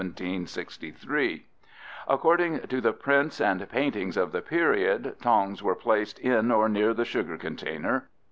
According 2.07 2.59
to 2.61 2.81
the 2.81 2.91
prints 2.91 3.39
and 3.39 3.69
paintings 3.69 4.17
of 4.17 4.31
the 4.31 4.41
period, 4.41 5.15
tongs 5.21 5.61
were 5.61 5.75
placed 5.75 6.17
in 6.17 6.49
or 6.49 6.67
near 6.67 6.95
the 6.95 7.05
sugar 7.05 7.37
container. 7.37 8.09